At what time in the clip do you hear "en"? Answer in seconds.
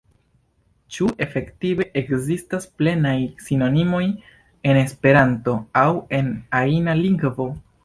4.73-4.81, 6.23-6.35